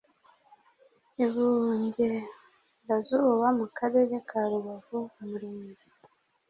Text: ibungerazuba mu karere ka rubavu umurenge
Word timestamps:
ibungerazuba 1.23 3.47
mu 3.59 3.65
karere 3.77 4.15
ka 4.29 4.41
rubavu 4.51 4.97
umurenge 5.19 5.85